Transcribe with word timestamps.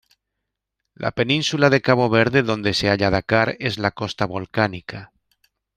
La 1.05 1.11
península 1.11 1.69
de 1.69 1.79
Cabo 1.83 2.09
Verde, 2.09 2.41
donde 2.41 2.73
se 2.73 2.89
halla 2.89 3.11
Dakar, 3.11 3.55
es 3.59 3.77
la 3.77 3.91
costa 3.91 4.25
volcánica. 4.25 5.13